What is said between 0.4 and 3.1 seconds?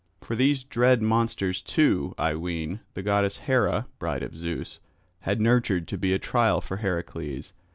dread monsters too, I ween, the